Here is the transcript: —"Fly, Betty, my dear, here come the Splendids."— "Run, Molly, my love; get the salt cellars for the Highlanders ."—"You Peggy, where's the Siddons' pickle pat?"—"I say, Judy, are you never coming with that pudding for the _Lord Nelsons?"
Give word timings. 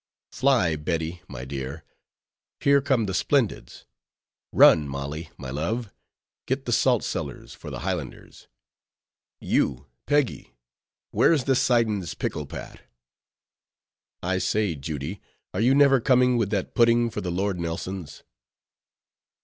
—"Fly, 0.31 0.75
Betty, 0.77 1.21
my 1.27 1.45
dear, 1.45 1.83
here 2.59 2.81
come 2.81 3.05
the 3.05 3.13
Splendids."— 3.13 3.85
"Run, 4.51 4.87
Molly, 4.87 5.29
my 5.37 5.51
love; 5.51 5.91
get 6.47 6.65
the 6.65 6.71
salt 6.71 7.03
cellars 7.03 7.53
for 7.53 7.69
the 7.69 7.81
Highlanders 7.81 8.47
."—"You 9.41 9.85
Peggy, 10.07 10.55
where's 11.11 11.43
the 11.43 11.53
Siddons' 11.53 12.15
pickle 12.15 12.47
pat?"—"I 12.47 14.39
say, 14.39 14.73
Judy, 14.73 15.21
are 15.53 15.61
you 15.61 15.75
never 15.75 15.99
coming 16.01 16.35
with 16.35 16.49
that 16.49 16.73
pudding 16.73 17.11
for 17.11 17.21
the 17.21 17.29
_Lord 17.29 17.59
Nelsons?" 17.59 18.23